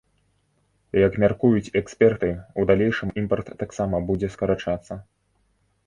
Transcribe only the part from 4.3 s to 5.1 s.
скарачацца.